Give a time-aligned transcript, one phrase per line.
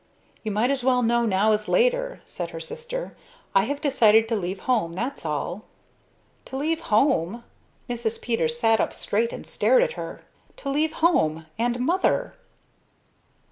[0.41, 3.15] "You might as well know now as later," said her sister.
[3.53, 5.65] "I have decided to leave home, that's all."
[6.45, 7.43] "To leave home!"
[7.87, 8.19] Mrs.
[8.19, 10.23] Peters sat up straight and stared at her.
[10.57, 11.45] "To leave home!
[11.59, 12.33] And Mother!"